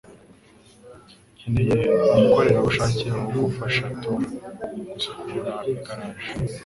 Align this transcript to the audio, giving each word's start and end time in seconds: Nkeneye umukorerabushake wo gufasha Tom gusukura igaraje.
Nkeneye 1.37 1.83
umukorerabushake 2.15 3.05
wo 3.33 3.39
gufasha 3.45 3.83
Tom 4.03 4.19
gusukura 4.91 5.51
igaraje. 5.73 6.27